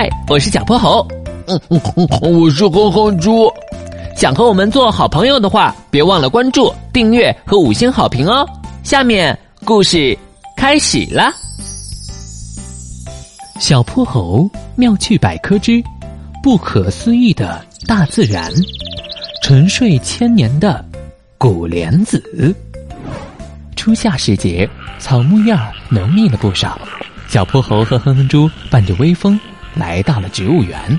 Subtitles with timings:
[0.00, 1.06] 嗨，我是小泼猴。
[1.46, 2.08] 嗯嗯嗯，
[2.40, 3.52] 我是哼哼猪。
[4.16, 8.48] 想和我们做好朋友的话，别忘了关注、订阅和五星好评哦。
[8.82, 10.18] 下面故事
[10.56, 11.30] 开始了。
[13.58, 15.84] 小泼猴妙趣百科之
[16.42, 18.50] 不可思议的大自然，
[19.42, 20.82] 沉睡千年的
[21.36, 22.56] 古莲子。
[23.76, 24.66] 初夏时节，
[24.98, 26.80] 草木叶儿浓密了不少。
[27.28, 29.38] 小泼猴和哼哼猪伴着微风
[29.74, 30.98] 来到了植物园。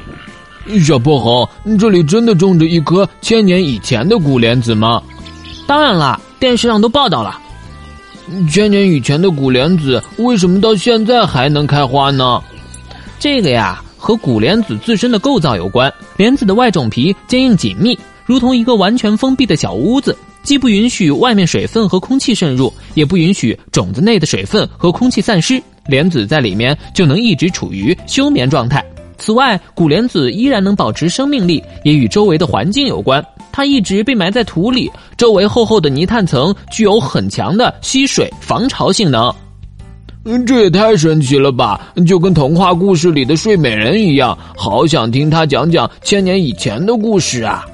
[0.84, 1.50] 小泼猴，
[1.80, 5.02] 这里真的种着一棵千年以前的古莲子吗？
[5.68, 7.40] 当然啦，电视上都报道了。
[8.50, 12.42] 千年以前的古莲子为什么到现在还能开花呢？
[13.20, 15.92] 这个呀，和古莲子自身的构造有关。
[16.16, 25.62] 莲子的外种皮坚硬紧密，如同一个完全封闭的小屋子，既不允许外面水分和空气渗入，也不允许种子内的水分和空气散失。
[25.88, 28.84] 莲子在里面就能一直处于休眠状态。
[29.18, 33.24] 此外，古莲子依然能保持生命力，也与周围的环境有关。
[33.52, 39.32] 它一直被埋在土里，周围厚厚的泥炭层具有很强的吸水防潮性能。
[40.24, 41.94] 嗯，这也太神奇了吧！
[42.08, 47.66] 就跟童话故事里的睡美人一样，好想听他讲讲千年以前的故事啊！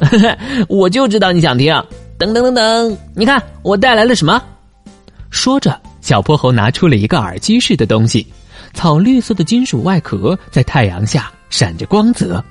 [0.68, 1.74] 我就知道你想听。
[2.18, 4.42] 等等等等，你看我带来了什么？
[5.30, 5.78] 说着。
[6.10, 8.26] 小泼猴拿出了一个耳机似的东西，
[8.74, 12.44] 草绿色的金属外壳在太阳下闪着光泽。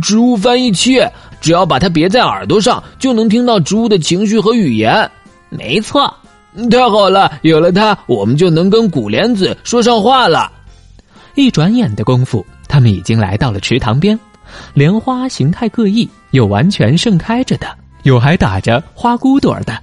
[0.00, 0.98] 植物翻译器，
[1.38, 5.10] 只要把它别在耳朵上，就能听到植物的情绪和语言。
[5.50, 6.10] 没错，
[6.70, 10.50] 太好了，有了它，我们就能跟古莲子说上话了。
[11.34, 14.18] 一转眼的功夫，他们已经来到了池塘边。
[14.72, 17.66] 莲花形态各异，有完全盛开着的，
[18.04, 19.78] 有还打着花骨朵的。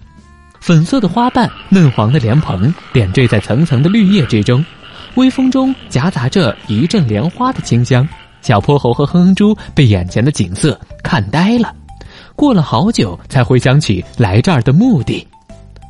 [0.60, 4.64] 粉色的花瓣，嫩黄的莲蓬点缀在层层的绿叶之中，
[5.16, 8.08] 微风中夹杂着一阵莲花的清香。
[8.42, 11.74] 小泼猴和哼哼猪被眼前的景色看呆了，
[12.36, 15.28] 过了好久才回想起来这儿的目的。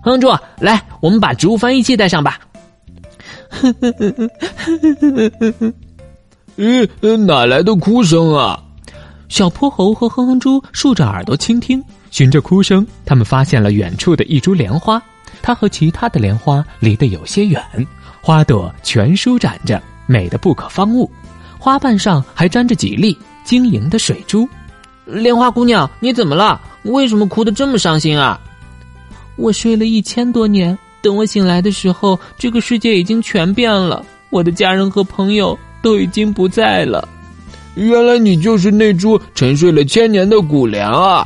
[0.02, 0.30] 哼哼猪，
[0.60, 2.40] 来，我们把植物翻译器带上吧。
[6.56, 8.60] 嗯，哪来的哭声啊？
[9.28, 11.84] 小泼猴和哼哼猪竖着耳朵倾听。
[12.12, 15.02] 循着哭声，他们发现了远处的一株莲花。
[15.42, 17.62] 它和其他的莲花离得有些远，
[18.22, 21.10] 花朵全舒展着，美得不可方物。
[21.58, 24.48] 花瓣上还沾着几粒晶莹的水珠。
[25.06, 26.60] 莲花姑娘，你怎么了？
[26.84, 28.40] 为什么哭得这么伤心啊？
[29.36, 37.08] 我睡了一千多年，等我醒来的时候，这个世界已经全变了，我的家人和朋友都已经不在了。
[37.76, 41.26] 原来你就是那株沉睡了千年的古莲啊！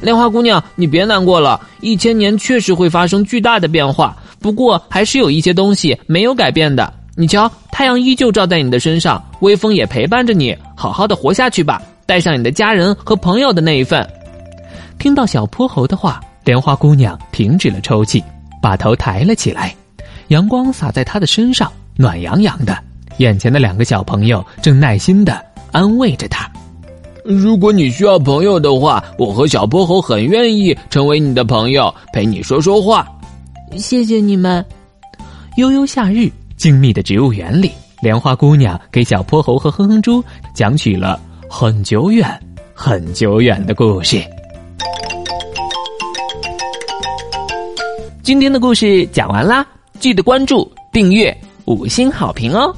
[0.00, 1.60] 莲花姑娘，你别难过了。
[1.80, 6.92] 一千年确实会发生巨大的变化，不过还是有一些东西没有改变的。
[7.16, 11.82] 你瞧，太阳依旧照在你的身上，微风也陪伴着你，好好的活下去吧。
[12.06, 14.08] 带上你的家人和朋友的那一份。
[14.98, 18.22] 听到小泼猴的话，莲花姑娘停止了抽泣，
[18.62, 19.74] 把头抬了起来。
[20.28, 22.78] 阳光洒在她的身上，暖洋洋的。
[23.18, 26.48] 眼前的两个小朋友正耐心的安慰着她。
[27.28, 33.06] 如果你需要朋友的话，我和小泼猴很愿意成为你的朋友，陪你说说话。
[33.76, 34.64] 谢谢你们。
[35.58, 40.24] 悠悠夏日，静谧的植物园里，莲花姑娘给小泼猴和哼哼猪
[40.54, 42.26] 讲起了很久远、
[42.72, 44.22] 很久远的故事。
[48.22, 49.66] 今天的故事讲完啦，
[50.00, 52.74] 记得关注、订阅、五星好评哦。